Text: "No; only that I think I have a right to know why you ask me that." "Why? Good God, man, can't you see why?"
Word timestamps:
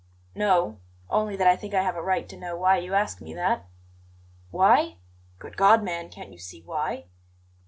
"No; 0.33 0.79
only 1.11 1.35
that 1.35 1.45
I 1.45 1.55
think 1.55 1.75
I 1.75 1.83
have 1.83 1.95
a 1.95 2.01
right 2.01 2.27
to 2.27 2.35
know 2.35 2.57
why 2.57 2.77
you 2.79 2.95
ask 2.95 3.21
me 3.21 3.35
that." 3.35 3.67
"Why? 4.49 4.95
Good 5.37 5.55
God, 5.55 5.83
man, 5.83 6.09
can't 6.09 6.31
you 6.31 6.39
see 6.39 6.63
why?" 6.63 7.05